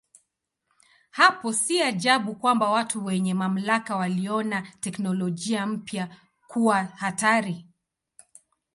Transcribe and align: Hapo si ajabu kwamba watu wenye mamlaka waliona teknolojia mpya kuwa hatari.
Hapo 1.11 1.53
si 1.53 1.81
ajabu 1.81 2.35
kwamba 2.35 2.69
watu 2.69 3.05
wenye 3.05 3.33
mamlaka 3.33 3.95
waliona 3.95 4.61
teknolojia 4.79 5.65
mpya 5.67 6.17
kuwa 6.47 6.83
hatari. 6.83 7.65